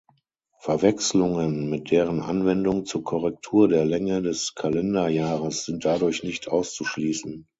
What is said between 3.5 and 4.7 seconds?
der Länge des